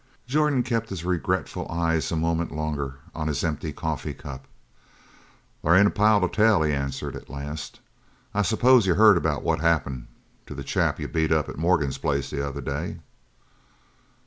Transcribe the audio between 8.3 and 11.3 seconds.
"I suppose you heard about what happened to the chap you